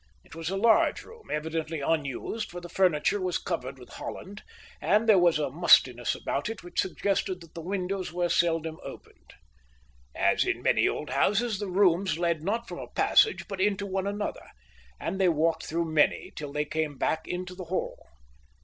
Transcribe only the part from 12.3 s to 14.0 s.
not from a passage but into